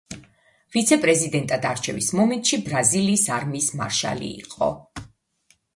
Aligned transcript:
ვიცე-პრეზიდენტად 0.75 1.67
არჩევის 1.73 2.07
მომენტში 2.21 2.61
ბრაზილიის 2.71 3.27
არმიის 3.39 3.73
მარშალი 3.83 4.33
იყო. 4.45 4.73